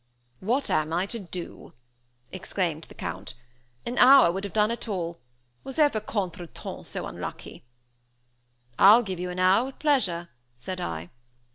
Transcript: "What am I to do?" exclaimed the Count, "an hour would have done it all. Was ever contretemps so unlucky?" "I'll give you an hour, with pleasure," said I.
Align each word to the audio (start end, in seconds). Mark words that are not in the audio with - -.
"What 0.39 0.71
am 0.71 0.91
I 0.91 1.05
to 1.05 1.19
do?" 1.19 1.73
exclaimed 2.31 2.85
the 2.85 2.95
Count, 2.95 3.35
"an 3.85 3.99
hour 3.99 4.31
would 4.31 4.43
have 4.43 4.51
done 4.53 4.71
it 4.71 4.87
all. 4.87 5.19
Was 5.63 5.77
ever 5.77 5.99
contretemps 5.99 6.87
so 6.89 7.05
unlucky?" 7.05 7.65
"I'll 8.79 9.03
give 9.03 9.19
you 9.19 9.29
an 9.29 9.37
hour, 9.37 9.63
with 9.63 9.77
pleasure," 9.77 10.29
said 10.57 10.81
I. 10.81 11.11